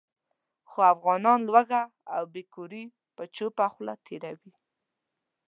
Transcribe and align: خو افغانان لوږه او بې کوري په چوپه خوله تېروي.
خو 0.69 0.77
افغانان 0.93 1.39
لوږه 1.49 1.81
او 2.15 2.23
بې 2.33 2.43
کوري 2.53 2.83
په 3.15 3.23
چوپه 3.35 3.65
خوله 3.73 3.93
تېروي. 4.05 4.53